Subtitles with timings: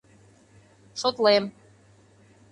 [1.01, 1.45] шотлем.